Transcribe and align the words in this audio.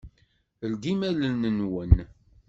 Ldim 0.71 1.01
allen-nwen. 1.09 1.95